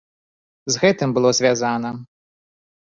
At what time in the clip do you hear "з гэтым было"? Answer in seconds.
0.75-1.29